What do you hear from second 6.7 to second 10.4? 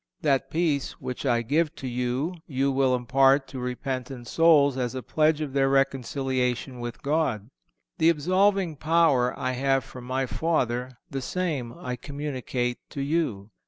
with God. The absolving power I have from My